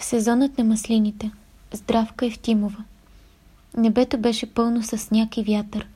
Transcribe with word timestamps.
Сезонът 0.00 0.58
на 0.58 0.64
маслините. 0.64 1.30
Здравка 1.72 2.26
Евтимова. 2.26 2.84
Небето 3.76 4.18
беше 4.18 4.54
пълно 4.54 4.82
с 4.82 4.98
сняг 4.98 5.36
и 5.36 5.42
вятър. 5.42 5.86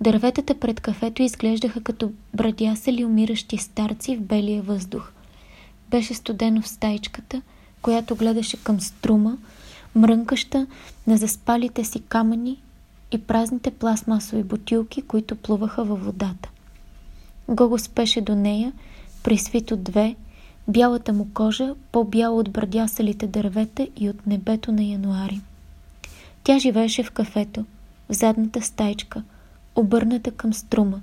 Дърветата 0.00 0.60
пред 0.60 0.80
кафето 0.80 1.22
изглеждаха 1.22 1.82
като 1.82 2.12
брадясали 2.34 3.04
умиращи 3.04 3.58
старци 3.58 4.16
в 4.16 4.20
белия 4.20 4.62
въздух. 4.62 5.12
Беше 5.90 6.14
студено 6.14 6.62
в 6.62 6.68
стайчката, 6.68 7.42
която 7.82 8.16
гледаше 8.16 8.56
към 8.56 8.80
струма, 8.80 9.38
мрънкаща 9.94 10.66
на 11.06 11.16
заспалите 11.16 11.84
си 11.84 12.00
камъни 12.00 12.62
и 13.12 13.18
празните 13.18 13.70
пластмасови 13.70 14.42
бутилки, 14.42 15.02
които 15.02 15.36
плуваха 15.36 15.84
във 15.84 16.04
водата. 16.04 16.50
Гого 17.48 17.78
спеше 17.78 18.20
до 18.20 18.34
нея, 18.34 18.72
присвито 19.22 19.76
две, 19.76 20.16
бялата 20.68 21.12
му 21.12 21.28
кожа 21.34 21.74
по-бяла 21.92 22.36
от 22.36 22.50
брадясалите 22.50 23.26
дървета 23.26 23.88
и 23.96 24.10
от 24.10 24.26
небето 24.26 24.72
на 24.72 24.84
януари. 24.84 25.40
Тя 26.44 26.58
живееше 26.58 27.02
в 27.02 27.10
кафето, 27.10 27.64
в 28.08 28.12
задната 28.12 28.62
стайчка, 28.62 29.22
обърната 29.76 30.30
към 30.30 30.52
струма. 30.52 31.00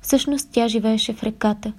Всъщност 0.00 0.48
тя 0.52 0.68
живееше 0.68 1.12
в 1.12 1.22
реката, 1.22 1.72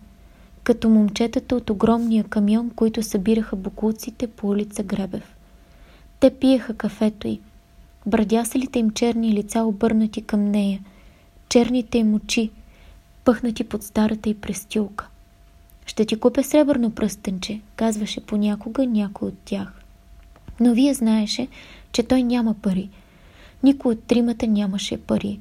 като 0.63 0.89
момчетата 0.89 1.55
от 1.55 1.69
огромния 1.69 2.23
камион, 2.23 2.69
които 2.69 3.03
събираха 3.03 3.55
буклуците 3.55 4.27
по 4.27 4.47
улица 4.47 4.83
Гребев. 4.83 5.35
Те 6.19 6.29
пиеха 6.29 6.73
кафето 6.73 7.27
й. 7.27 7.39
Брадясалите 8.05 8.79
им 8.79 8.89
черни 8.89 9.33
лица 9.33 9.63
обърнати 9.63 10.21
към 10.21 10.45
нея, 10.45 10.79
черните 11.49 11.97
им 11.97 12.13
очи, 12.13 12.51
пъхнати 13.25 13.63
под 13.63 13.83
старата 13.83 14.29
й 14.29 14.33
престилка. 14.33 15.07
Ще 15.87 16.05
ти 16.05 16.19
купя 16.19 16.43
сребърно 16.43 16.91
пръстенче, 16.91 17.61
казваше 17.75 18.21
понякога 18.21 18.85
някой 18.85 19.27
от 19.27 19.37
тях. 19.45 19.81
Но 20.59 20.73
вие 20.73 20.93
знаеше, 20.93 21.47
че 21.91 22.03
той 22.03 22.23
няма 22.23 22.53
пари. 22.53 22.89
Никой 23.63 23.93
от 23.93 24.03
тримата 24.03 24.47
нямаше 24.47 24.97
пари. 24.97 25.39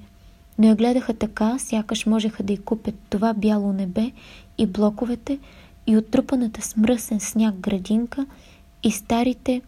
Но 0.59 0.69
я 0.69 0.75
гледаха 0.75 1.15
така, 1.15 1.59
сякаш 1.59 2.07
можеха 2.07 2.43
да 2.43 2.53
й 2.53 2.57
купят 2.57 2.95
това 3.11 3.35
бяло 3.35 3.73
небе 3.73 4.13
и 4.59 4.67
блоковете 4.67 5.39
и 5.87 5.97
оттрупаната 5.97 6.63
с 6.63 6.77
мръсен 6.77 7.21
сняг 7.21 7.55
градинка 7.55 8.27
и 8.83 8.91
старите 8.91 9.63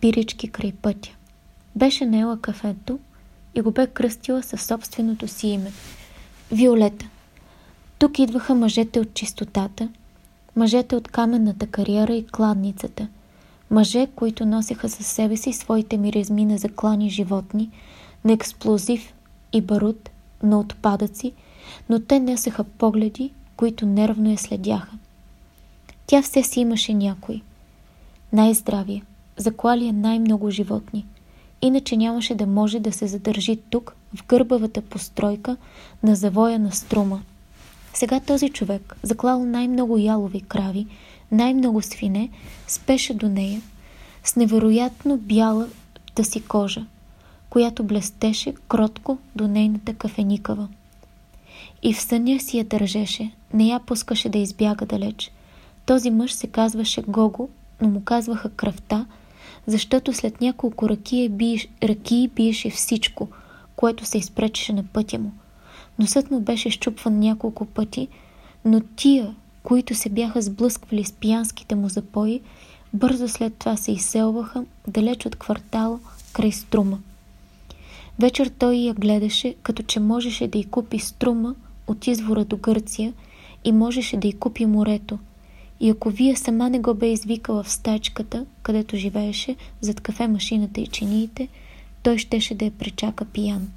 бирички 0.00 0.48
край 0.48 0.72
пътя. 0.72 1.10
Беше 1.76 2.06
наела 2.06 2.40
кафето 2.40 2.98
и 3.54 3.60
го 3.60 3.70
бе 3.70 3.86
кръстила 3.86 4.42
със 4.42 4.62
собственото 4.62 5.28
си 5.28 5.46
име. 5.46 5.72
Виолета. 6.52 7.08
Тук 7.98 8.18
идваха 8.18 8.54
мъжете 8.54 9.00
от 9.00 9.14
чистотата– 9.14 9.88
мъжете 10.56 10.96
от 10.96 11.08
каменната 11.08 11.66
кариера 11.66 12.14
и 12.14 12.26
кладницата, 12.26 13.08
мъже, 13.70 14.06
които 14.06 14.46
носеха 14.46 14.88
със 14.88 15.06
себе 15.06 15.36
си 15.36 15.52
своите 15.52 15.96
миризми 15.96 16.44
на 16.44 16.58
заклани 16.58 17.10
животни, 17.10 17.70
на 18.24 18.32
експлозив 18.32 19.14
и 19.52 19.60
барут, 19.60 20.10
на 20.42 20.60
отпадъци, 20.60 21.32
но 21.88 22.00
те 22.00 22.20
несеха 22.20 22.64
погледи, 22.64 23.32
които 23.56 23.86
нервно 23.86 24.30
я 24.30 24.38
следяха. 24.38 24.92
Тя 26.06 26.22
все 26.22 26.42
си 26.42 26.60
имаше 26.60 26.94
някой. 26.94 27.42
Най-здравия, 28.32 29.02
заклалия 29.36 29.92
най-много 29.92 30.50
животни. 30.50 31.06
Иначе 31.62 31.96
нямаше 31.96 32.34
да 32.34 32.46
може 32.46 32.80
да 32.80 32.92
се 32.92 33.06
задържи 33.06 33.56
тук, 33.70 33.94
в 34.14 34.26
гърбавата 34.26 34.82
постройка 34.82 35.56
на 36.02 36.16
завоя 36.16 36.58
на 36.58 36.72
струма. 36.72 37.22
Сега 37.96 38.20
този 38.20 38.48
човек, 38.48 38.96
заклал 39.02 39.44
най-много 39.44 39.98
ялови 39.98 40.40
крави, 40.40 40.86
най-много 41.32 41.82
свине, 41.82 42.28
спеше 42.66 43.14
до 43.14 43.28
нея 43.28 43.60
с 44.24 44.36
невероятно 44.36 45.16
бялата 45.16 46.24
си 46.24 46.42
кожа, 46.44 46.86
която 47.50 47.84
блестеше 47.84 48.54
кротко 48.68 49.18
до 49.36 49.48
нейната 49.48 49.94
кафеникава. 49.94 50.68
И 51.82 51.94
в 51.94 52.00
съня 52.00 52.40
си 52.40 52.58
я 52.58 52.64
държеше, 52.64 53.30
не 53.54 53.66
я 53.66 53.80
пускаше 53.80 54.28
да 54.28 54.38
избяга 54.38 54.86
далеч. 54.86 55.32
Този 55.86 56.10
мъж 56.10 56.32
се 56.32 56.46
казваше 56.46 57.02
Гого, 57.02 57.48
но 57.80 57.88
му 57.88 58.04
казваха 58.04 58.50
кръвта, 58.50 59.06
защото 59.66 60.12
след 60.12 60.40
няколко 60.40 60.88
ръки, 60.88 61.28
биеш, 61.28 61.68
ръки 61.82 62.30
биеше 62.36 62.70
всичко, 62.70 63.28
което 63.76 64.04
се 64.04 64.18
изпречеше 64.18 64.72
на 64.72 64.84
пътя 64.84 65.18
му– 65.18 65.32
Носът 65.98 66.30
му 66.30 66.40
беше 66.40 66.70
щупван 66.70 67.18
няколко 67.18 67.64
пъти, 67.64 68.08
но 68.64 68.80
тия, 68.80 69.34
които 69.62 69.94
се 69.94 70.08
бяха 70.08 70.42
сблъсквали 70.42 71.04
с 71.04 71.12
пиянските 71.12 71.74
му 71.74 71.88
запои, 71.88 72.40
бързо 72.94 73.28
след 73.28 73.54
това 73.54 73.76
се 73.76 73.92
изселваха 73.92 74.64
далеч 74.88 75.26
от 75.26 75.36
квартал 75.36 76.00
край 76.32 76.52
струма. 76.52 76.98
Вечер 78.18 78.50
той 78.58 78.74
я 78.74 78.94
гледаше, 78.94 79.54
като 79.62 79.82
че 79.82 80.00
можеше 80.00 80.48
да 80.48 80.58
й 80.58 80.64
купи 80.64 80.98
струма 80.98 81.54
от 81.86 82.06
извора 82.06 82.44
до 82.44 82.56
Гърция 82.56 83.12
и 83.64 83.72
можеше 83.72 84.16
да 84.16 84.28
й 84.28 84.32
купи 84.32 84.66
морето. 84.66 85.18
И 85.80 85.90
ако 85.90 86.10
вие 86.10 86.36
сама 86.36 86.70
не 86.70 86.80
го 86.80 86.94
бе 86.94 87.06
извикала 87.12 87.62
в 87.62 87.70
стачката, 87.70 88.46
където 88.62 88.96
живееше, 88.96 89.56
зад 89.80 90.00
кафе 90.00 90.28
машината 90.28 90.80
и 90.80 90.86
чиниите, 90.86 91.48
той 92.02 92.18
щеше 92.18 92.54
да 92.54 92.64
я 92.64 92.70
пречака 92.70 93.24
пиян. 93.24 93.68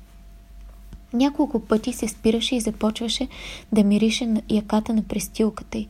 Няколко 1.13 1.59
пъти 1.59 1.93
се 1.93 2.07
спираше 2.07 2.55
и 2.55 2.61
започваше 2.61 3.27
да 3.71 3.83
мирише 3.83 4.25
на 4.25 4.41
яката 4.49 4.93
на 4.93 5.03
престилката 5.03 5.77
й. 5.77 5.87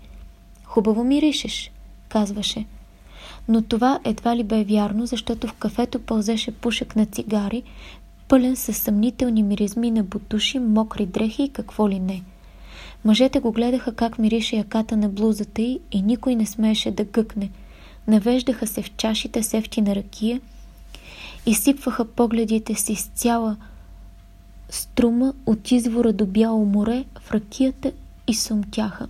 Хубаво 0.63 1.03
миришеш, 1.03 1.71
казваше. 2.09 2.65
Но 3.47 3.61
това 3.61 3.99
едва 4.03 4.35
ли 4.35 4.43
бе 4.43 4.63
вярно, 4.63 5.05
защото 5.05 5.47
в 5.47 5.53
кафето 5.53 5.99
пълзеше 5.99 6.51
пушек 6.51 6.95
на 6.95 7.05
цигари, 7.05 7.63
пълен 8.27 8.55
с 8.55 8.73
съмнителни 8.73 9.43
миризми 9.43 9.91
на 9.91 10.03
бутуши, 10.03 10.59
мокри 10.59 11.05
дрехи 11.05 11.43
и 11.43 11.49
какво 11.49 11.89
ли 11.89 11.99
не. 11.99 12.23
Мъжете 13.05 13.39
го 13.39 13.51
гледаха 13.51 13.95
как 13.95 14.19
мирише 14.19 14.55
яката 14.55 14.97
на 14.97 15.09
блузата 15.09 15.61
й 15.61 15.79
и 15.91 16.01
никой 16.01 16.35
не 16.35 16.45
смееше 16.45 16.91
да 16.91 17.03
гъкне. 17.03 17.49
Навеждаха 18.07 18.67
се 18.67 18.81
в 18.81 18.95
чашите 18.95 19.43
с 19.43 19.53
ефтина 19.53 19.95
ракия, 19.95 20.41
изсипваха 21.45 22.05
погледите 22.05 22.75
си 22.75 22.95
с 22.95 23.05
цяла 23.05 23.57
струма 24.69 25.33
от 25.45 25.71
извора 25.71 26.13
до 26.13 26.25
Бяло 26.25 26.65
море 26.65 27.05
в 27.19 27.31
ракията 27.31 27.91
и 28.27 28.33
сумтяха. 28.33 29.07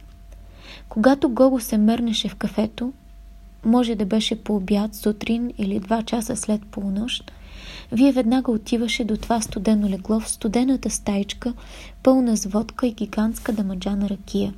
Когато 0.89 1.29
Гого 1.29 1.59
се 1.59 1.77
мернеше 1.77 2.29
в 2.29 2.35
кафето, 2.35 2.93
може 3.65 3.95
да 3.95 4.05
беше 4.05 4.43
по 4.43 4.55
обяд, 4.55 4.95
сутрин 4.95 5.53
или 5.57 5.79
два 5.79 6.03
часа 6.03 6.35
след 6.35 6.65
полунощ, 6.65 7.31
вие 7.91 8.11
веднага 8.11 8.51
отиваше 8.51 9.03
до 9.03 9.17
това 9.17 9.41
студено 9.41 9.89
легло 9.89 10.19
в 10.19 10.29
студената 10.29 10.89
стайчка, 10.89 11.53
пълна 12.03 12.37
с 12.37 12.45
водка 12.45 12.87
и 12.87 12.91
гигантска 12.91 13.53
дамаджана 13.53 14.09
ракия. 14.09 14.53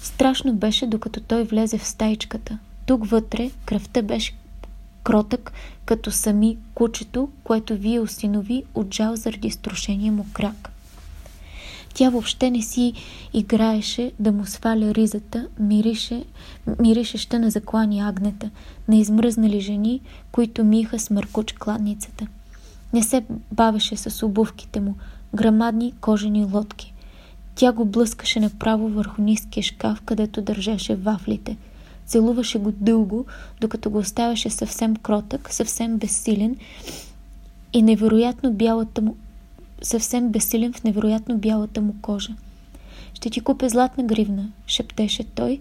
Страшно 0.00 0.54
беше, 0.54 0.86
докато 0.86 1.20
той 1.20 1.44
влезе 1.44 1.78
в 1.78 1.86
стайчката. 1.86 2.58
Тук 2.86 3.06
вътре 3.06 3.50
кръвта 3.66 4.02
беше 4.02 4.34
кротък, 5.04 5.52
като 5.84 6.10
сами 6.10 6.56
кучето, 6.74 7.28
което 7.44 7.76
вие 7.76 8.00
осинови 8.00 8.62
от 8.74 8.94
жал 8.94 9.16
заради 9.16 9.50
струшения 9.50 10.12
му 10.12 10.26
крак. 10.32 10.70
Тя 11.94 12.10
въобще 12.10 12.50
не 12.50 12.62
си 12.62 12.92
играеше 13.32 14.12
да 14.18 14.32
му 14.32 14.46
сваля 14.46 14.94
ризата, 14.94 15.48
мирише, 15.58 16.24
миришеща 16.80 17.38
на 17.38 17.50
заклани 17.50 18.00
агнета, 18.00 18.50
на 18.88 18.96
измръзнали 18.96 19.60
жени, 19.60 20.00
които 20.32 20.64
миха 20.64 20.98
с 20.98 21.10
мъркуч 21.10 21.52
кладницата. 21.52 22.26
Не 22.92 23.02
се 23.02 23.24
бавеше 23.52 23.96
с 23.96 24.26
обувките 24.26 24.80
му, 24.80 24.96
грамадни 25.34 25.92
кожени 26.00 26.44
лодки. 26.44 26.94
Тя 27.54 27.72
го 27.72 27.84
блъскаше 27.84 28.40
направо 28.40 28.88
върху 28.88 29.22
ниския 29.22 29.62
шкаф, 29.62 30.00
където 30.00 30.42
държеше 30.42 30.96
вафлите– 30.96 31.56
Целуваше 32.06 32.58
го 32.58 32.72
дълго, 32.72 33.26
докато 33.60 33.90
го 33.90 33.98
оставаше 33.98 34.50
съвсем 34.50 34.96
кротък, 34.96 35.52
съвсем 35.52 35.98
безсилен 35.98 36.56
и 37.72 37.82
невероятно 37.82 38.52
бялата 38.52 39.02
му, 39.02 39.16
съвсем 39.82 40.28
безсилен 40.28 40.72
в 40.72 40.84
невероятно 40.84 41.38
бялата 41.38 41.80
му 41.80 41.94
кожа. 42.02 42.34
Ще 43.14 43.30
ти 43.30 43.40
купя 43.40 43.68
златна 43.68 44.04
гривна, 44.04 44.48
шептеше 44.66 45.24
той, 45.24 45.60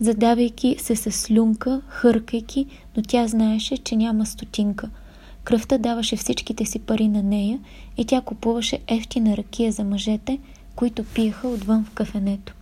задавайки 0.00 0.76
се 0.78 0.96
с 0.96 1.12
слюнка, 1.12 1.80
хъркайки, 1.88 2.66
но 2.96 3.02
тя 3.02 3.28
знаеше, 3.28 3.76
че 3.76 3.96
няма 3.96 4.26
стотинка. 4.26 4.90
Кръвта 5.44 5.78
даваше 5.78 6.16
всичките 6.16 6.64
си 6.64 6.78
пари 6.78 7.08
на 7.08 7.22
нея 7.22 7.58
и 7.96 8.04
тя 8.04 8.20
купуваше 8.20 8.78
ефтина 8.86 9.36
ракия 9.36 9.72
за 9.72 9.84
мъжете, 9.84 10.38
които 10.76 11.04
пиеха 11.04 11.48
отвън 11.48 11.84
в 11.84 11.90
кафенето. 11.90 12.54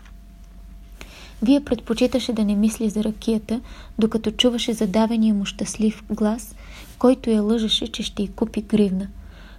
Вие 1.45 1.65
предпочиташе 1.65 2.33
да 2.33 2.45
не 2.45 2.55
мисли 2.55 2.91
за 2.91 3.05
ракията, 3.05 3.61
докато 3.99 4.31
чуваше 4.31 4.73
задавения 4.73 5.35
му 5.35 5.45
щастлив 5.45 6.05
глас, 6.11 6.55
който 6.99 7.31
я 7.31 7.43
лъжеше, 7.43 7.87
че 7.87 8.03
ще 8.03 8.23
й 8.23 8.29
купи 8.29 8.63
гривна. 8.63 9.09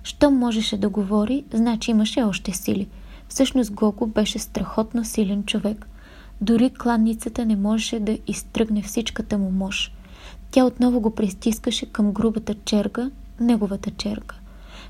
Щом 0.03 0.37
можеше 0.37 0.77
да 0.77 0.89
говори, 0.89 1.43
значи 1.53 1.91
имаше 1.91 2.23
още 2.23 2.51
сили. 2.51 2.87
Всъщност 3.29 3.71
Гого 3.73 4.05
беше 4.05 4.39
страхотно 4.39 5.05
силен 5.05 5.43
човек. 5.43 5.87
Дори 6.41 6.69
кланницата 6.69 7.45
не 7.45 7.55
можеше 7.55 7.99
да 7.99 8.17
изтръгне 8.27 8.81
всичката 8.81 9.37
му 9.37 9.51
мощ. 9.51 9.91
Тя 10.51 10.65
отново 10.65 10.99
го 10.99 11.15
пристискаше 11.15 11.85
към 11.85 12.11
грубата 12.11 12.55
черга, 12.65 13.11
неговата 13.39 13.91
черга. 13.91 14.35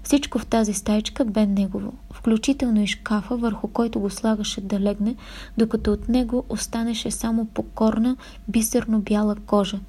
Всичко 0.05 0.39
в 0.39 0.45
тази 0.45 0.73
стайчка 0.73 1.25
бе 1.25 1.45
негово, 1.45 1.93
включително 2.13 2.81
и 2.81 2.87
шкафа, 2.87 3.37
върху 3.37 3.67
който 3.67 3.99
го 3.99 4.09
слагаше 4.09 4.61
да 4.61 4.79
легне, 4.79 5.15
докато 5.57 5.93
от 5.93 6.09
него 6.09 6.43
останеше 6.49 7.11
само 7.11 7.45
покорна, 7.45 8.17
бисерно 8.47 8.99
бяла 8.99 9.35
кожа, 9.45 9.79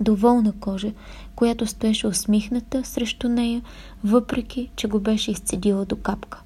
доволна 0.00 0.52
кожа, 0.60 0.92
която 1.36 1.66
стоеше 1.66 2.06
усмихната 2.06 2.84
срещу 2.84 3.28
нея, 3.28 3.62
въпреки, 4.04 4.70
че 4.76 4.88
го 4.88 5.00
беше 5.00 5.30
изцедила 5.30 5.84
до 5.84 5.96
капка. 5.96 6.40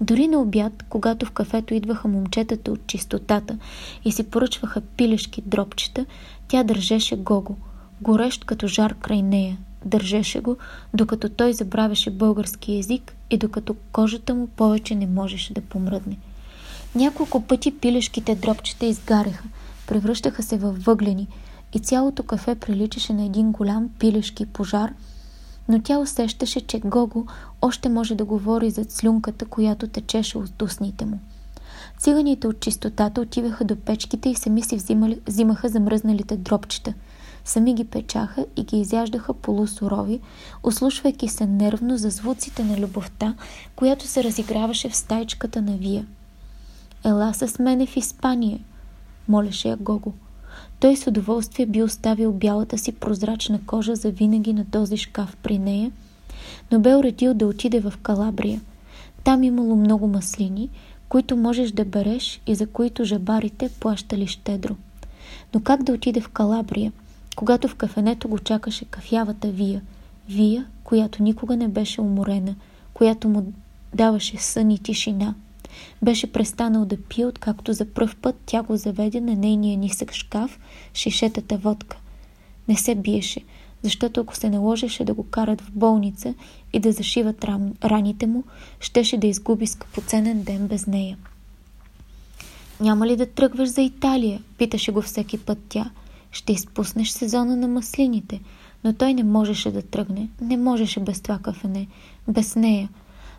Дори 0.00 0.28
на 0.28 0.38
обяд, 0.38 0.84
когато 0.88 1.26
в 1.26 1.30
кафето 1.30 1.74
идваха 1.74 2.08
момчетата 2.08 2.72
от 2.72 2.86
чистотата 2.86 3.58
и 4.04 4.12
си 4.12 4.22
поръчваха 4.22 4.80
пилешки 4.80 5.42
дропчета, 5.46 6.06
тя 6.48 6.62
държеше 6.62 7.16
Гого, 7.16 7.56
горещ 8.00 8.44
като 8.44 8.66
жар 8.66 8.94
край 8.94 9.22
нея. 9.22 9.56
Държеше 9.86 10.40
го, 10.40 10.56
докато 10.94 11.28
той 11.28 11.52
забравяше 11.52 12.10
български 12.10 12.72
язик 12.72 13.16
и 13.30 13.38
докато 13.38 13.76
кожата 13.92 14.34
му 14.34 14.46
повече 14.46 14.94
не 14.94 15.06
можеше 15.06 15.54
да 15.54 15.60
помръдне. 15.60 16.16
Няколко 16.94 17.42
пъти 17.42 17.78
пилешките 17.78 18.34
дропчета 18.34 18.86
изгаряха, 18.86 19.44
превръщаха 19.86 20.42
се 20.42 20.58
във 20.58 20.84
въглени 20.84 21.28
и 21.72 21.78
цялото 21.78 22.22
кафе 22.22 22.54
приличаше 22.54 23.12
на 23.12 23.24
един 23.24 23.52
голям 23.52 23.90
пилешки 23.98 24.46
пожар– 24.46 24.92
но 25.68 25.82
тя 25.82 25.98
усещаше, 25.98 26.60
че 26.60 26.78
Гого 26.78 27.26
още 27.62 27.88
може 27.88 28.14
да 28.14 28.24
говори 28.24 28.70
за 28.70 28.84
слюнката, 28.88 29.44
която 29.44 29.88
течеше 29.88 30.38
от 30.38 30.62
устните 30.62 31.04
му. 31.04 31.18
Циганите 31.98 32.46
от 32.46 32.60
чистотата 32.60 33.20
отиваха 33.20 33.64
до 33.64 33.76
печките 33.76 34.28
и 34.28 34.34
сами 34.34 34.62
си 34.62 34.76
взимали, 34.76 35.20
взимаха 35.26 35.68
замръзналите 35.68 36.36
дропчета. 36.36 36.94
Сами 37.46 37.74
ги 37.74 37.84
печаха 37.84 38.46
и 38.56 38.64
ги 38.64 38.80
изяждаха 38.80 39.34
полусурови, 39.34 40.20
ослушвайки 40.62 41.28
се 41.28 41.46
нервно 41.46 41.96
за 41.96 42.10
звуците 42.10 42.64
на 42.64 42.78
любовта, 42.78 43.34
която 43.76 44.06
се 44.06 44.24
разиграваше 44.24 44.88
в 44.88 44.96
стайчката 44.96 45.62
на 45.62 45.76
Вия. 45.76 46.06
«Ела 47.04 47.34
с 47.34 47.58
мене 47.58 47.86
в 47.86 47.96
Испания», 47.96 48.58
молеше 49.28 49.68
я 49.68 49.76
Гого. 49.76 50.12
Той 50.80 50.96
с 50.96 51.06
удоволствие 51.06 51.66
би 51.66 51.82
оставил 51.82 52.32
бялата 52.32 52.78
си 52.78 52.92
прозрачна 52.92 53.60
кожа 53.66 53.94
за 53.94 54.10
винаги 54.10 54.52
на 54.52 54.64
този 54.70 54.96
шкаф 54.96 55.36
при 55.42 55.58
нея, 55.58 55.92
но 56.72 56.80
бе 56.80 56.96
уредил 56.96 57.34
да 57.34 57.46
отиде 57.46 57.80
в 57.80 57.92
Калабрия. 58.02 58.60
Там 59.24 59.42
имало 59.42 59.76
много 59.76 60.06
маслини, 60.06 60.68
които 61.08 61.36
можеш 61.36 61.70
да 61.70 61.84
береш 61.84 62.40
и 62.46 62.54
за 62.54 62.66
които 62.66 63.04
жабарите 63.04 63.70
плащали 63.80 64.26
щедро. 64.26 64.76
Но 65.54 65.60
как 65.60 65.82
да 65.82 65.92
отиде 65.92 66.20
в 66.20 66.28
Калабрия, 66.28 66.92
когато 67.36 67.68
в 67.68 67.74
кафенето 67.74 68.28
го 68.28 68.38
чакаше 68.38 68.84
кафявата 68.84 69.48
Вия? 69.48 69.82
Вия, 70.28 70.66
която 70.84 71.22
никога 71.22 71.56
не 71.56 71.68
беше 71.68 72.00
уморена, 72.00 72.54
която 72.94 73.28
му 73.28 73.52
даваше 73.94 74.36
сън 74.36 74.70
и 74.70 74.78
тишина– 74.78 75.34
беше 76.02 76.32
престанал 76.32 76.84
да 76.84 76.96
пие, 76.96 77.26
откакто 77.26 77.72
за 77.72 77.84
пръв 77.84 78.16
път 78.16 78.36
тя 78.46 78.62
го 78.62 78.76
заведе 78.76 79.20
на 79.20 79.34
нейния 79.34 79.78
нисък 79.78 80.12
шкаф, 80.12 80.58
шишетата 80.94 81.56
водка. 81.56 81.96
Не 82.68 82.76
се 82.76 82.94
биеше, 82.94 83.40
защото 83.82 84.20
ако 84.20 84.36
се 84.36 84.50
наложеше 84.50 85.04
да 85.04 85.14
го 85.14 85.22
карат 85.22 85.60
в 85.60 85.70
болница 85.70 86.34
и 86.72 86.78
да 86.78 86.92
зашиват 86.92 87.44
ран, 87.44 87.74
раните 87.84 88.26
му, 88.26 88.44
щеше 88.80 89.18
да 89.18 89.26
изгуби 89.26 89.66
скъпоценен 89.66 90.42
ден 90.42 90.66
без 90.66 90.86
нея. 90.86 91.16
Няма 92.80 93.06
ли 93.06 93.16
да 93.16 93.26
тръгваш 93.26 93.68
за 93.68 93.82
Италия? 93.82 94.42
Питаше 94.58 94.92
го 94.92 95.02
всеки 95.02 95.38
път 95.38 95.58
тя. 95.68 95.90
Ще 96.36 96.52
изпуснеш 96.52 97.10
сезона 97.10 97.56
на 97.56 97.68
маслините. 97.68 98.40
Но 98.84 98.92
той 98.92 99.14
не 99.14 99.24
можеше 99.24 99.70
да 99.70 99.82
тръгне. 99.82 100.28
Не 100.40 100.56
можеше 100.56 101.00
без 101.00 101.20
това 101.20 101.38
кафене. 101.38 101.86
Без 102.28 102.56
нея 102.56 102.88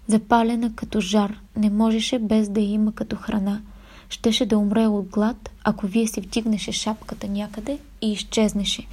запалена 0.07 0.75
като 0.75 0.99
жар, 0.99 1.39
не 1.57 1.69
можеше 1.69 2.19
без 2.19 2.49
да 2.49 2.59
има 2.59 2.91
като 2.91 3.15
храна. 3.15 3.61
Щеше 4.09 4.45
да 4.45 4.57
умре 4.57 4.87
от 4.87 5.05
глад, 5.09 5.49
ако 5.63 5.87
вие 5.87 6.07
си 6.07 6.21
вдигнеше 6.21 6.71
шапката 6.71 7.27
някъде 7.27 7.77
и 8.01 8.11
изчезнеше. 8.11 8.87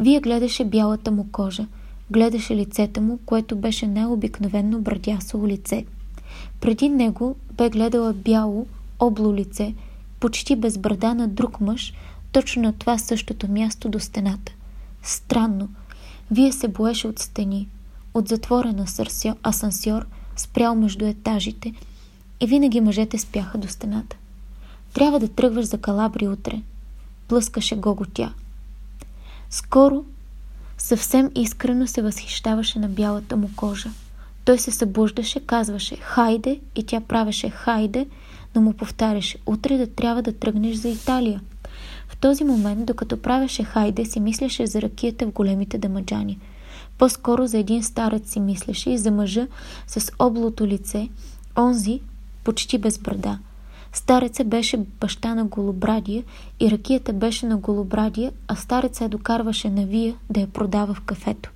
Вие 0.00 0.20
гледаше 0.20 0.64
бялата 0.64 1.10
му 1.10 1.26
кожа, 1.32 1.66
гледаше 2.10 2.56
лицето 2.56 3.00
му, 3.00 3.18
което 3.26 3.56
беше 3.56 3.86
най-обикновено 3.86 4.80
брадясово 4.80 5.48
лице. 5.48 5.84
Преди 6.60 6.88
него 6.88 7.36
бе 7.52 7.70
гледала 7.70 8.12
бяло, 8.12 8.66
обло 8.98 9.34
лице, 9.34 9.74
почти 10.20 10.56
без 10.56 10.78
брада 10.78 11.14
на 11.14 11.28
друг 11.28 11.60
мъж, 11.60 11.94
точно 12.32 12.62
на 12.62 12.72
това 12.72 12.98
същото 12.98 13.50
място 13.50 13.88
до 13.88 14.00
стената. 14.00 14.52
Странно. 15.02 15.68
Вие 16.30 16.52
се 16.52 16.68
боеше 16.68 17.08
от 17.08 17.18
стени, 17.18 17.68
от 18.14 18.28
затворен 18.28 18.86
асансьор– 19.42 20.06
спрял 20.40 20.74
между 20.74 21.06
етажите 21.06 21.74
и 22.40 22.46
винаги 22.46 22.80
мъжете 22.80 23.18
спяха 23.18 23.58
до 23.58 23.68
стената. 23.68 24.16
Трябва 24.92 25.20
да 25.20 25.28
тръгваш 25.28 25.64
за 25.64 25.78
Калабри 25.78 26.28
утре. 26.28 26.62
Плъскаше 27.28 27.76
Гого 27.76 28.04
тя. 28.14 28.32
Скоро 29.50 30.04
съвсем 30.78 31.30
искрено 31.34 31.86
се 31.86 32.02
възхищаваше 32.02 32.78
на 32.78 32.88
бялата 32.88 33.36
му 33.36 33.50
кожа. 33.56 33.90
Той 34.44 34.58
се 34.58 34.70
събуждаше, 34.70 35.40
казваше 35.40 35.96
«Хайде» 35.96 36.60
и 36.76 36.86
тя 36.86 37.00
правеше 37.00 37.50
«Хайде», 37.50 38.06
но 38.54 38.60
му 38.60 38.72
повтаряше 38.72 39.38
«Утре 39.46 39.78
да 39.78 39.86
трябва 39.86 40.22
да 40.22 40.38
тръгнеш 40.38 40.76
за 40.76 40.88
Италия». 40.88 41.40
В 42.10 42.16
този 42.16 42.44
момент, 42.44 42.86
докато 42.86 43.22
правеше 43.22 43.64
«Хайде», 43.64 44.04
си 44.04 44.20
мислеше 44.20 44.66
за 44.66 44.82
ракията 44.82 45.26
в 45.26 45.32
големите 45.32 45.78
дамаджани– 45.78 46.38
по-скоро 47.00 47.46
за 47.46 47.58
един 47.58 47.82
старец 47.82 48.30
си 48.30 48.40
мислеше 48.40 48.90
и 48.90 48.98
за 48.98 49.10
мъжа 49.10 49.46
с 49.86 50.12
облото 50.18 50.66
лице, 50.66 51.08
онзи 51.58 52.00
почти 52.44 52.78
без 52.78 52.98
брада. 52.98 53.38
Стареца 53.92 54.44
беше 54.44 54.76
баща 54.76 55.34
на 55.34 55.44
Голобрадия 55.44 56.24
и 56.60 56.70
ракията 56.70 57.12
беше 57.12 57.46
на 57.46 57.56
Голобрадия, 57.56 58.32
а 58.48 58.56
стареца 58.56 59.04
я 59.04 59.08
докарваше 59.08 59.70
на 59.70 59.86
вия 59.86 60.14
да 60.30 60.40
я 60.40 60.46
продава 60.46 60.94
в 60.94 61.00
кафето. 61.00 61.50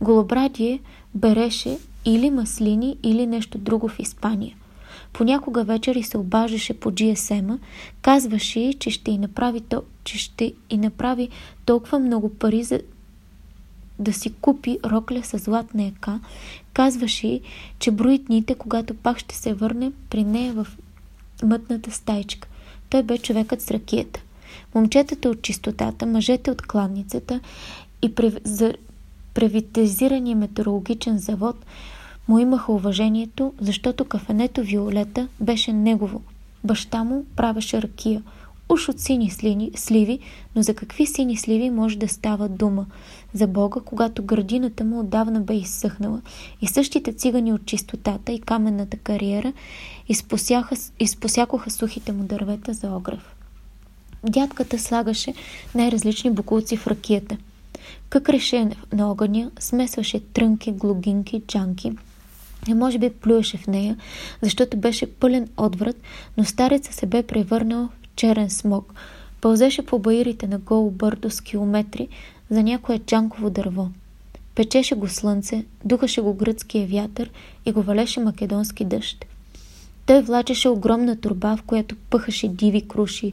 Голобрадие 0.00 0.80
береше 1.14 1.78
или 2.04 2.30
маслини, 2.30 2.96
или 3.02 3.26
нещо 3.26 3.58
друго 3.58 3.88
в 3.88 3.98
Испания. 3.98 4.56
Понякога 5.16 5.64
вечери 5.64 6.02
се 6.02 6.18
обаждаше 6.18 6.80
по 6.80 6.90
GSM-а, 6.90 7.58
казваше 8.02 8.72
че 8.78 8.90
ще 8.90 9.10
й 9.10 9.18
направи, 9.18 9.60
то, 9.60 9.82
че 10.04 10.18
ще 10.18 10.52
й 10.70 10.76
направи 10.76 11.28
толкова 11.64 11.98
много 11.98 12.34
пари 12.34 12.62
за 12.62 12.80
да 13.98 14.12
си 14.12 14.32
купи 14.40 14.78
рокля 14.84 15.22
с 15.22 15.38
златна 15.38 15.86
ека, 15.86 16.20
казваше 16.72 17.40
че 17.78 17.90
брои 17.90 18.18
дните, 18.18 18.54
когато 18.54 18.94
пак 18.94 19.18
ще 19.18 19.34
се 19.34 19.54
върне 19.54 19.92
при 20.10 20.24
нея 20.24 20.52
в 20.52 20.66
мътната 21.42 21.90
стайчка. 21.90 22.48
Той 22.90 23.02
бе 23.02 23.18
човекът 23.18 23.60
с 23.60 23.70
ракията. 23.70 24.20
Момчетата 24.74 25.28
от 25.28 25.42
чистотата, 25.42 26.06
мъжете 26.06 26.50
от 26.50 26.62
кладницата 26.62 27.40
и 28.02 28.12
за 28.44 28.74
превитизирания 29.34 30.36
метеорологичен 30.36 31.18
завод 31.18 31.56
му 32.28 32.38
имаха 32.38 32.72
уважението, 32.72 33.52
защото 33.60 34.04
кафенето 34.04 34.62
Виолета 34.62 35.28
беше 35.40 35.72
негово. 35.72 36.22
Баща 36.64 37.04
му 37.04 37.24
правеше 37.36 37.82
ракия– 37.82 38.22
уж 38.68 38.88
от 38.88 39.00
сини 39.00 39.30
слини, 39.30 39.70
сливи, 39.76 40.18
но 40.56 40.62
за 40.62 40.74
какви 40.74 41.06
сини 41.06 41.36
сливи 41.36 41.70
може 41.70 41.98
да 41.98 42.08
става 42.08 42.48
дума? 42.48 42.86
За 43.34 43.46
Бога, 43.46 43.80
когато 43.84 44.24
градината 44.24 44.84
му 44.84 45.00
отдавна 45.00 45.40
бе 45.40 45.54
изсъхнала 45.54 46.20
и 46.62 46.66
същите 46.66 47.12
цигани 47.12 47.52
от 47.52 47.66
чистотата 47.66 48.32
и 48.32 48.40
каменната 48.40 48.96
кариера 48.96 49.52
изпосякоха 51.00 51.70
сухите 51.70 52.12
му 52.12 52.24
дървета 52.24 52.72
за 52.72 52.90
огрев. 52.90 53.34
Дядката 54.24 54.78
слагаше 54.78 55.34
най-различни 55.74 56.30
букулци 56.30 56.76
в 56.76 56.86
ракията. 56.86 57.36
Къкреше 58.08 58.70
на 58.92 59.10
огъня, 59.10 59.50
смесваше 59.60 60.20
трънки, 60.20 60.72
глугинки, 60.72 61.42
джанки– 61.46 61.92
и 62.68 62.74
може 62.74 62.98
би 62.98 63.10
плюеше 63.10 63.56
в 63.56 63.66
нея, 63.66 63.96
защото 64.42 64.76
беше 64.76 65.12
пълен 65.14 65.48
отврат, 65.56 65.96
но 66.36 66.44
стареца 66.44 66.92
се 66.92 67.06
бе 67.06 67.22
превърнал 67.22 67.88
черен 68.16 68.50
смог, 68.50 68.94
пълзеше 69.40 69.86
по 69.86 69.98
баирите 69.98 70.46
на 70.46 70.58
голо 70.58 70.90
бърдо 70.90 71.30
с 71.30 71.40
километри 71.40 72.08
за 72.50 72.62
някое 72.62 72.98
джанково 72.98 73.50
дърво. 73.50 73.88
Печеше 74.54 74.94
го 74.94 75.08
слънце, 75.08 75.64
духаше 75.84 76.20
го 76.20 76.34
гръцкия 76.34 76.86
вятър 76.86 77.30
и 77.66 77.72
го 77.72 77.82
валеше 77.82 78.20
македонски 78.20 78.84
дъжд. 78.84 79.26
Той 80.06 80.22
влачеше 80.22 80.68
огромна 80.68 81.20
турба, 81.20 81.56
в 81.56 81.62
която 81.62 81.96
пъхаше 82.10 82.48
диви 82.48 82.88
круши, 82.88 83.32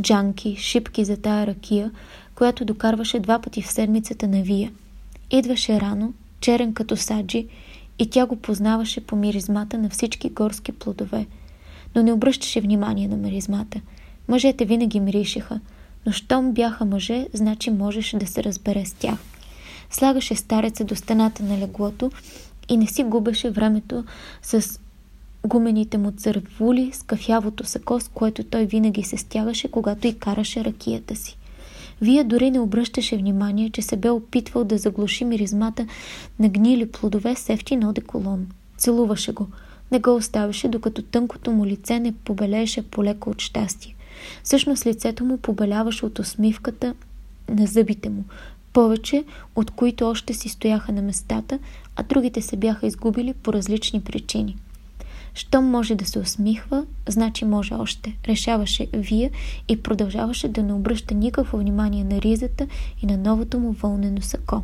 джанки, 0.00 0.56
шипки 0.56 1.04
за 1.04 1.16
тая 1.16 1.46
ракия, 1.46 1.90
която 2.34 2.64
докарваше 2.64 3.18
два 3.20 3.38
пъти 3.38 3.62
в 3.62 3.72
седмицата 3.72 4.28
на 4.28 4.42
Вия. 4.42 4.72
Идваше 5.30 5.80
рано, 5.80 6.12
черен 6.40 6.74
като 6.74 6.96
саджи, 6.96 7.46
и 7.98 8.10
тя 8.10 8.26
го 8.26 8.36
познаваше 8.36 9.00
по 9.00 9.16
миризмата 9.16 9.78
на 9.78 9.88
всички 9.88 10.30
горски 10.30 10.72
плодове, 10.72 11.26
но 11.94 12.02
не 12.02 12.12
обръщаше 12.12 12.60
внимание 12.60 13.08
на 13.08 13.16
миризмата– 13.16 13.80
Мъжете 14.28 14.64
винаги 14.64 15.00
миришеха, 15.00 15.60
но 16.06 16.12
щом 16.12 16.52
бяха 16.52 16.84
мъже, 16.84 17.28
значи 17.32 17.70
можеше 17.70 18.18
да 18.18 18.26
се 18.26 18.44
разбере 18.44 18.84
с 18.84 18.92
тях. 18.92 19.18
Слагаше 19.90 20.34
стареца 20.34 20.84
до 20.84 20.96
стената 20.96 21.42
на 21.42 21.58
леглото 21.58 22.10
и 22.68 22.76
не 22.76 22.86
си 22.86 23.04
губеше 23.04 23.50
времето 23.50 24.04
с 24.42 24.80
гумените 25.46 25.98
му 25.98 26.10
цървули, 26.10 26.90
с 26.92 27.02
кафявото 27.02 27.66
сако, 27.66 28.00
с 28.00 28.08
което 28.08 28.44
той 28.44 28.66
винаги 28.66 29.02
се 29.02 29.16
стягаше, 29.16 29.70
когато 29.70 30.06
и 30.06 30.18
караше 30.18 30.64
ракията 30.64 31.16
си. 31.16 31.36
Вие 32.00 32.24
дори 32.24 32.50
не 32.50 32.60
обръщаше 32.60 33.16
внимание, 33.16 33.70
че 33.70 33.82
се 33.82 33.96
бе 33.96 34.10
опитвал 34.10 34.64
да 34.64 34.78
заглуши 34.78 35.24
миризмата 35.24 35.86
на 36.38 36.48
гнили 36.48 36.90
плодове 36.90 37.34
с 37.36 37.48
ефтин 37.48 37.84
одеколон. 37.84 38.46
Целуваше 38.78 39.32
го. 39.32 39.46
Не 39.92 39.98
го 39.98 40.14
оставяше, 40.14 40.68
докато 40.68 41.02
тънкото 41.02 41.50
му 41.50 41.66
лице 41.66 41.98
не 42.00 42.12
побелееше 42.12 42.82
полеко 42.82 43.30
от 43.30 43.40
щастие. 43.40 43.94
Всъщност 44.42 44.86
лицето 44.86 45.24
му 45.24 45.38
побеляваше 45.38 46.06
от 46.06 46.18
усмивката 46.18 46.94
на 47.48 47.66
зъбите 47.66 48.08
му, 48.08 48.24
повече 48.72 49.24
от 49.56 49.70
които 49.70 50.08
още 50.08 50.34
си 50.34 50.48
стояха 50.48 50.92
на 50.92 51.02
местата, 51.02 51.58
а 51.96 52.02
другите 52.02 52.42
се 52.42 52.56
бяха 52.56 52.86
изгубили 52.86 53.34
по 53.34 53.52
различни 53.52 54.00
причини. 54.00 54.56
Щом 55.34 55.64
може 55.64 55.94
да 55.94 56.04
се 56.04 56.18
усмихва, 56.18 56.86
значи 57.08 57.44
може 57.44 57.74
още. 57.74 58.16
Решаваше 58.28 58.86
Вие 58.92 59.30
и 59.68 59.82
продължаваше 59.82 60.48
да 60.48 60.62
не 60.62 60.72
обръща 60.72 61.14
никакво 61.14 61.58
внимание 61.58 62.04
на 62.04 62.22
ризата 62.22 62.66
и 63.02 63.06
на 63.06 63.16
новото 63.16 63.58
му 63.58 63.72
вълнено 63.72 64.20
сако. 64.20 64.62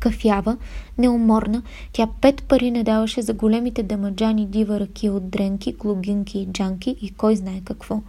Кафява, 0.00 0.56
неуморна, 0.98 1.62
тя 1.92 2.08
пет 2.20 2.42
пари 2.42 2.70
не 2.70 2.84
даваше 2.84 3.22
за 3.22 3.34
големите 3.34 3.82
дамаджани 3.82 4.46
дива 4.46 4.80
ръки 4.80 5.10
от 5.10 5.30
дренки, 5.30 5.72
глугинки 5.72 6.38
и 6.38 6.46
джанки 6.46 6.96
и 7.00 7.10
кой 7.10 7.36
знае 7.36 7.60
какво. 7.64 8.02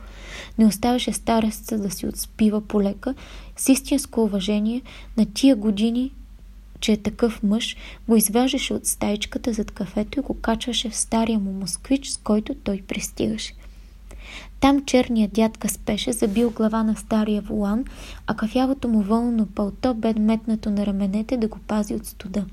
Не 0.58 0.66
оставяше 0.66 1.14
стареца 1.14 1.78
да 1.78 1.92
си 1.92 2.08
отспива 2.08 2.62
полека, 2.62 3.16
с 3.58 3.70
истинско 3.70 4.24
уважение 4.24 4.82
на 5.18 5.26
тия 5.26 5.56
години 5.56 6.12
че 6.80 6.92
е 6.92 6.98
такъв 6.98 7.44
мъж, 7.44 7.76
го 8.08 8.16
изваждаше 8.16 8.74
от 8.74 8.86
стайчката 8.86 9.54
зад 9.54 9.72
кафето 9.72 10.20
и 10.20 10.24
го 10.24 10.34
качваше 10.42 10.90
в 10.90 10.96
стария 10.96 11.40
му 11.40 11.52
москвич, 11.52 12.08
с 12.08 12.18
който 12.18 12.56
той 12.56 12.82
пристигаше. 12.88 13.54
Там 14.60 14.86
черният 14.86 15.34
дядка 15.34 15.70
спеше, 15.70 16.14
забил 16.14 16.50
глава 16.50 16.84
на 16.84 16.96
стария 16.96 17.42
волан, 17.42 17.86
а 18.28 18.36
кафявото 18.36 18.88
му 18.88 19.02
вълно 19.02 19.46
пълто 19.46 19.94
бе 19.94 20.14
метнато 20.14 20.70
на 20.70 20.86
раменете 20.86 21.38
да 21.38 21.48
го 21.48 21.60
пази 21.68 21.96
от 21.96 22.06
студа. 22.06 22.46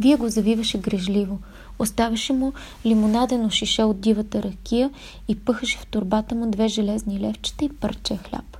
Вие 0.00 0.16
го 0.16 0.28
завиваше 0.28 0.78
грежливо. 0.78 1.38
Оставяше 1.78 2.32
му 2.32 2.52
лимонадено 2.86 3.50
шише 3.50 3.82
от 3.82 4.00
дивата 4.00 4.42
ракия 4.42 4.90
и 5.28 5.38
пъхаше 5.38 5.78
в 5.78 5.86
турбата 5.86 6.34
му 6.34 6.50
две 6.50 6.68
железни 6.68 7.20
левчета 7.20 7.64
и 7.64 7.68
парче 7.68 8.16
хляб. 8.16 8.56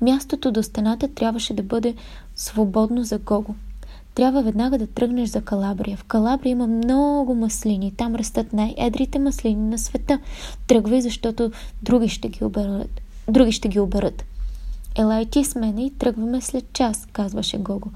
Мястото 0.00 0.50
до 0.50 0.62
стената 0.62 1.08
трябваше 1.08 1.54
да 1.54 1.62
бъде 1.62 1.94
свободно 2.36 3.04
за 3.04 3.18
Гого 3.18 3.54
трябва 4.14 4.42
веднага 4.42 4.78
да 4.78 4.86
тръгнеш 4.86 5.28
за 5.28 5.40
Калабрия. 5.40 5.96
В 5.96 6.04
Калабрия 6.04 6.50
има 6.50 6.66
много 6.66 7.34
маслини. 7.34 7.92
Там 7.96 8.14
растат 8.14 8.52
най-едрите 8.52 9.18
маслини 9.18 9.68
на 9.68 9.78
света. 9.78 10.18
Тръгвай, 10.66 11.00
защото 11.00 11.52
други 11.82 12.08
ще 12.08 12.28
ги 12.28 12.44
оберат. 12.44 13.00
Други 13.28 13.52
ще 13.52 13.68
ги 13.68 13.80
оберат. 13.80 14.24
Елай 14.98 15.26
ти 15.26 15.44
с 15.44 15.54
мене 15.54 15.84
и 15.84 15.90
тръгваме 15.90 16.40
след 16.40 16.72
час, 16.72 17.08
казваше 17.12 17.58
Гого. 17.58 17.90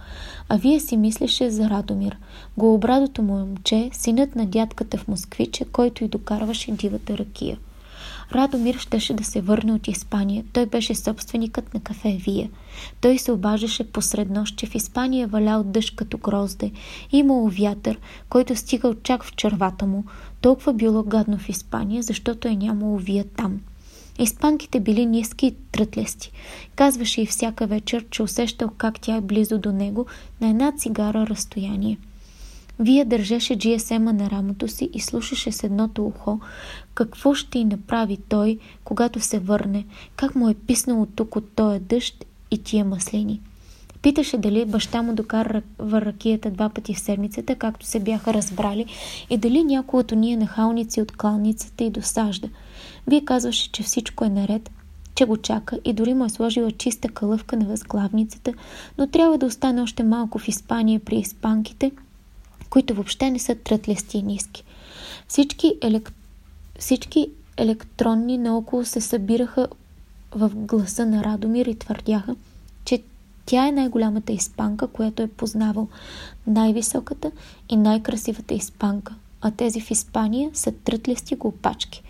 А 0.48 0.56
вие 0.56 0.80
си 0.80 0.96
мислеше 0.96 1.50
за 1.50 1.70
Радомир. 1.70 2.16
Голобрадото 2.56 3.22
му 3.22 3.38
момче, 3.38 3.90
синът 3.92 4.36
на 4.36 4.46
дядката 4.46 4.98
в 4.98 5.08
Москвиче, 5.08 5.64
който 5.64 6.04
и 6.04 6.08
докарваше 6.08 6.72
дивата 6.72 7.18
ракия. 7.18 7.58
Радомир 8.32 8.78
щеше 8.78 9.14
да 9.14 9.24
се 9.24 9.40
върне 9.40 9.72
от 9.72 9.88
Испания. 9.88 10.44
Той 10.52 10.66
беше 10.66 10.94
собственикът 10.94 11.74
на 11.74 11.80
кафе 11.80 12.18
Вия. 12.20 12.50
Той 13.00 13.18
се 13.18 13.32
обаждаше 13.32 13.92
посред 13.92 14.30
нощ, 14.30 14.56
че 14.56 14.66
в 14.66 14.74
Испания 14.74 15.28
валял 15.28 15.64
дъжд 15.64 15.96
като 15.96 16.18
грозде. 16.18 16.70
Имало 17.12 17.48
вятър, 17.48 17.98
който 18.28 18.56
стигал 18.56 18.94
чак 19.02 19.24
в 19.24 19.36
червата 19.36 19.86
му. 19.86 20.04
Толкова 20.40 20.72
било 20.72 21.02
гадно 21.02 21.38
в 21.38 21.48
Испания, 21.48 22.02
защото 22.02 22.48
е 22.48 22.56
нямало 22.56 22.98
Вия 22.98 23.24
там. 23.36 23.60
Испанките 24.18 24.80
били 24.80 25.06
ниски 25.06 25.46
и 25.46 25.54
трътлести. 25.72 26.32
Казваше 26.76 27.22
и 27.22 27.26
всяка 27.26 27.66
вечер, 27.66 28.04
че 28.10 28.22
усещал 28.22 28.70
как 28.78 29.00
тя 29.00 29.16
е 29.16 29.20
близо 29.20 29.58
до 29.58 29.72
него 29.72 30.06
на 30.40 30.48
една 30.48 30.72
цигара 30.72 31.26
разстояние. 31.26 31.98
Вие 32.80 33.04
държеше 33.04 33.56
GSM-а 33.56 34.12
на 34.12 34.30
рамото 34.30 34.68
си 34.68 34.90
и 34.92 35.00
слушаше 35.00 35.52
с 35.52 35.64
едното 35.64 36.06
ухо 36.06 36.40
какво 36.94 37.34
ще 37.34 37.58
й 37.58 37.64
направи 37.64 38.18
той, 38.28 38.58
когато 38.84 39.20
се 39.20 39.38
върне, 39.38 39.84
как 40.16 40.34
му 40.34 40.48
е 40.48 40.54
писнало 40.54 41.06
тук 41.06 41.36
от 41.36 41.52
този 41.54 41.80
дъжд 41.80 42.24
и 42.50 42.58
тия 42.58 42.84
маслини. 42.84 43.40
Питаше 44.02 44.38
дали 44.38 44.64
баща 44.64 45.02
му 45.02 45.14
докара 45.14 45.62
ракията 45.80 46.50
два 46.50 46.68
пъти 46.68 46.94
в 46.94 47.00
седмицата, 47.00 47.54
както 47.54 47.86
се 47.86 48.00
бяха 48.00 48.34
разбрали, 48.34 48.86
и 49.30 49.38
дали 49.38 49.64
някой 49.64 50.00
от 50.00 50.12
уния 50.12 50.38
нахалници 50.38 51.00
от 51.00 51.16
кланницата 51.16 51.84
и 51.84 51.90
досажда. 51.90 52.48
Вие 53.06 53.24
казваше, 53.24 53.72
че 53.72 53.82
всичко 53.82 54.24
е 54.24 54.28
наред, 54.28 54.70
че 55.14 55.24
го 55.24 55.36
чака 55.36 55.78
и 55.84 55.92
дори 55.92 56.14
му 56.14 56.24
е 56.24 56.28
сложила 56.28 56.72
чиста 56.72 57.08
калъвка 57.08 57.56
на 57.56 57.64
възглавницата, 57.64 58.52
но 58.98 59.06
трябва 59.06 59.38
да 59.38 59.46
остане 59.46 59.82
още 59.82 60.02
малко 60.02 60.38
в 60.38 60.48
Испания 60.48 61.00
при 61.00 61.16
испанките– 61.16 61.92
които 62.76 62.94
въобще 62.94 63.30
не 63.30 63.38
са 63.38 63.54
трътлести 63.54 64.18
и 64.18 64.22
ниски. 64.22 64.64
Всички, 65.28 65.74
елек... 65.82 66.12
Всички 66.78 67.28
електронни 67.56 68.38
наоколо 68.38 68.84
се 68.84 69.00
събираха 69.00 69.68
в 70.30 70.50
гласа 70.54 71.06
на 71.06 71.24
Радомир 71.24 71.66
и 71.66 71.78
твърдяха, 71.78 72.36
че 72.84 73.02
тя 73.46 73.68
е 73.68 73.72
най-голямата 73.72 74.32
испанка, 74.32 74.86
която 74.86 75.22
е 75.22 75.26
познавал, 75.26 75.88
най-високата 76.46 77.30
и 77.68 77.76
най-красивата 77.76 78.54
испанка, 78.54 79.14
а 79.40 79.50
тези 79.50 79.80
в 79.80 79.90
Испания 79.90 80.50
са 80.54 80.72
трътлести 80.72 81.36
глупачки. 81.36 82.02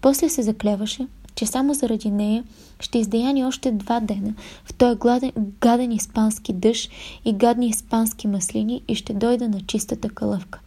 После 0.00 0.28
се 0.28 0.42
заклеваше, 0.42 1.06
че 1.38 1.46
само 1.46 1.74
заради 1.74 2.10
нея 2.10 2.44
ще 2.80 2.98
издаяни 2.98 3.44
още 3.44 3.72
два 3.72 4.00
дена 4.00 4.34
в 4.64 4.74
този 4.74 4.98
гладен, 4.98 5.32
гаден 5.60 5.92
испански 5.92 6.52
дъжд 6.52 6.90
и 7.24 7.32
гадни 7.32 7.66
испански 7.66 8.26
маслини 8.26 8.82
и 8.88 8.94
ще 8.94 9.14
дойда 9.14 9.48
на 9.48 9.60
чистата 9.60 10.08
калъвка. 10.08 10.60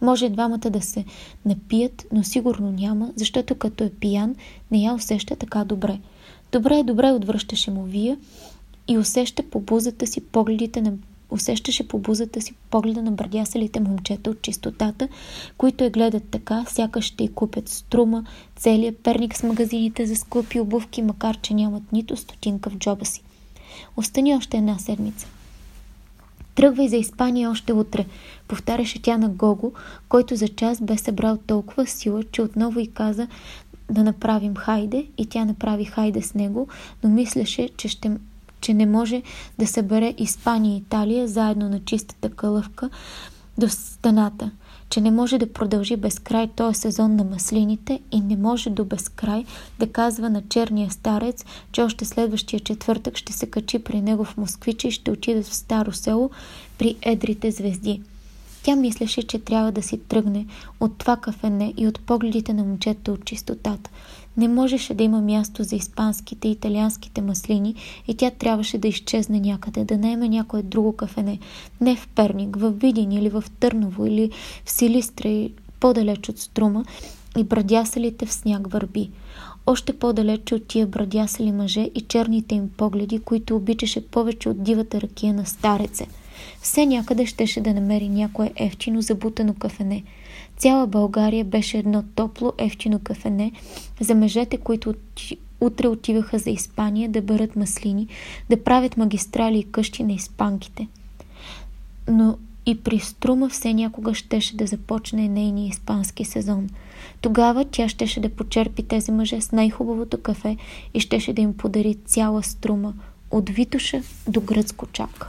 Може 0.00 0.28
двамата 0.28 0.70
да 0.70 0.80
се 0.80 1.04
напият, 1.44 2.06
но 2.12 2.24
сигурно 2.24 2.70
няма, 2.70 3.10
защото 3.16 3.54
като 3.54 3.84
е 3.84 3.90
пиян, 3.90 4.34
не 4.70 4.78
я 4.78 4.94
усеща 4.94 5.36
така 5.36 5.64
добре. 5.64 5.98
Добре, 6.52 6.82
добре, 6.82 7.12
отвръщаше 7.12 7.70
му 7.70 7.82
вие 7.82 8.16
и 8.88 8.98
усеща 8.98 9.42
по 9.42 9.60
бузата 9.60 10.06
си 10.06 10.20
погледите 10.20 10.80
на 10.80 10.92
усещаше 11.34 11.88
по 11.88 11.98
бузата 11.98 12.40
си 12.40 12.54
погледа 12.70 13.02
на 13.02 13.12
бърдясалите 13.12 13.80
момчета 13.80 14.30
от 14.30 14.42
чистотата, 14.42 15.08
които 15.58 15.84
я 15.84 15.90
гледат 15.90 16.22
така, 16.30 16.64
сякаш 16.68 17.04
ще 17.04 17.24
й 17.24 17.28
купят 17.28 17.68
струма, 17.68 18.24
целият 18.56 18.98
перник 18.98 19.36
с 19.36 19.42
магазините 19.42 20.06
за 20.06 20.16
скъпи 20.16 20.60
обувки, 20.60 21.02
макар 21.02 21.40
че 21.40 21.54
нямат 21.54 21.92
нито 21.92 22.16
стотинка 22.16 22.70
в 22.70 22.76
джоба 22.76 23.04
си. 23.04 23.22
Остани 23.96 24.36
още 24.36 24.56
една 24.56 24.78
седмица. 24.78 25.26
Тръгвай 26.54 26.88
за 26.88 26.96
Испания 26.96 27.50
още 27.50 27.72
утре, 27.72 28.06
повтаряше 28.48 29.02
тя 29.02 29.18
на 29.18 29.28
Гого, 29.28 29.72
който 30.08 30.36
за 30.36 30.48
час 30.48 30.80
бе 30.80 30.98
събрал 30.98 31.38
толкова 31.46 31.86
сила, 31.86 32.22
че 32.32 32.42
отново 32.42 32.80
й 32.80 32.86
каза 32.86 33.28
да 33.90 34.04
направим 34.04 34.54
хайде 34.54 35.06
и 35.18 35.26
тя 35.26 35.44
направи 35.44 35.84
хайде 35.84 36.22
с 36.22 36.34
него, 36.34 36.68
но 37.04 37.10
мислеше, 37.10 37.68
че 37.76 37.88
ще 37.88 38.10
че 38.64 38.74
не 38.74 38.86
може 38.86 39.22
да 39.58 39.66
събере 39.66 40.14
Испания 40.18 40.74
и 40.74 40.76
Италия 40.76 41.28
заедно 41.28 41.68
на 41.68 41.84
чистата 41.84 42.30
кълъвка 42.30 42.90
до 43.58 43.68
стената, 43.68 44.50
че 44.88 45.00
не 45.00 45.10
може 45.10 45.38
да 45.38 45.52
продължи 45.52 45.96
безкрай 45.96 46.48
този 46.56 46.80
сезон 46.80 47.16
на 47.16 47.24
маслините 47.24 48.00
и 48.12 48.20
не 48.20 48.36
може 48.36 48.70
до 48.70 48.84
безкрай 48.84 49.44
да 49.78 49.92
казва 49.92 50.30
на 50.30 50.42
черния 50.48 50.90
старец, 50.90 51.44
че 51.72 51.82
още 51.82 52.04
следващия 52.04 52.60
четвъртък 52.60 53.16
ще 53.16 53.32
се 53.32 53.46
качи 53.46 53.78
при 53.78 54.00
него 54.00 54.24
в 54.24 54.36
Москвичи 54.36 54.88
и 54.88 54.90
ще 54.90 55.10
отидат 55.10 55.46
в 55.46 55.54
Старо 55.54 55.92
село 55.92 56.30
при 56.78 56.96
едрите 57.02 57.50
звезди. 57.50 58.02
Тя 58.62 58.76
мислеше, 58.76 59.22
че 59.22 59.38
трябва 59.38 59.72
да 59.72 59.82
си 59.82 59.98
тръгне 59.98 60.46
от 60.80 60.98
това 60.98 61.16
кафене 61.16 61.74
и 61.76 61.88
от 61.88 62.00
погледите 62.00 62.52
на 62.52 62.64
момчета 62.64 63.12
от 63.12 63.24
чистотата. 63.24 63.90
Не 64.36 64.48
можеше 64.48 64.94
да 64.94 65.04
има 65.04 65.20
място 65.20 65.64
за 65.64 65.76
испанските 65.76 66.48
и 66.48 66.50
италианските 66.50 67.22
маслини 67.22 67.74
и 68.08 68.14
тя 68.14 68.30
трябваше 68.30 68.78
да 68.78 68.88
изчезне 68.88 69.40
някъде, 69.40 69.84
да 69.84 69.98
наеме 69.98 70.28
някое 70.28 70.62
друго 70.62 70.92
кафене. 70.96 71.38
Не 71.80 71.96
в 71.96 72.08
Перник, 72.08 72.56
в 72.56 72.70
Видин 72.70 73.12
или 73.12 73.28
в 73.28 73.44
Търново 73.60 74.06
или 74.06 74.30
в 74.64 74.70
Силистра 74.70 75.28
и 75.28 75.52
по-далеч 75.80 76.28
от 76.28 76.38
Струма 76.38 76.84
и 77.36 77.44
брадясалите 77.44 78.26
в 78.26 78.32
сняг 78.32 78.72
върби. 78.72 79.10
Още 79.66 79.92
по-далече 79.92 80.54
от 80.54 80.66
тия 80.66 80.86
брадясали 80.86 81.52
мъже 81.52 81.90
и 81.94 82.00
черните 82.00 82.54
им 82.54 82.70
погледи, 82.76 83.18
които 83.18 83.56
обичаше 83.56 84.06
повече 84.06 84.48
от 84.48 84.62
дивата 84.62 85.00
ракия 85.00 85.34
на 85.34 85.46
стареце. 85.46 86.06
Все 86.60 86.86
някъде 86.86 87.26
щеше 87.26 87.60
да 87.60 87.74
намери 87.74 88.08
някое 88.08 88.52
ефтино 88.56 89.02
забутано 89.02 89.54
кафене– 89.54 90.02
Цяла 90.56 90.86
България 90.86 91.44
беше 91.44 91.78
едно 91.78 92.04
топло, 92.14 92.52
ефтино 92.58 92.98
кафене 92.98 93.52
за 94.00 94.14
мъжете, 94.14 94.56
които 94.56 94.94
Утре 95.60 95.88
отиваха 95.88 96.38
за 96.38 96.50
Испания 96.50 97.08
да 97.08 97.22
бърят 97.22 97.56
маслини, 97.56 98.08
да 98.50 98.64
правят 98.64 98.96
магистрали 98.96 99.58
и 99.58 99.70
къщи 99.70 100.02
на 100.02 100.12
испанките. 100.12 100.88
Но 102.08 102.38
и 102.66 102.80
при 102.80 102.98
Струма 102.98 103.48
все 103.48 103.74
някога 103.74 104.14
щеше 104.14 104.56
да 104.56 104.66
започне 104.66 105.28
нейния 105.28 105.68
испански 105.68 106.24
сезон. 106.24 106.68
Тогава 107.20 107.64
тя 107.64 107.88
щеше 107.88 108.20
да 108.20 108.28
почерпи 108.28 108.82
тези 108.82 109.12
мъже 109.12 109.40
с 109.40 109.52
най-хубавото 109.52 110.20
кафе 110.20 110.56
и 110.94 111.00
щеше 111.00 111.32
да 111.32 111.42
им 111.42 111.56
подари 111.56 111.94
цяла 111.94 112.42
Струма, 112.42 112.94
от 113.30 113.50
Витуша 113.50 114.02
до 114.28 114.40
Гръцко 114.40 114.86
чака. 114.86 115.28